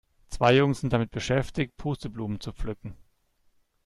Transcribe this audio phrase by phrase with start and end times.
[0.29, 2.95] Zwei Jungen sind damit beschäftigt, Pusteblumen zu pflücken.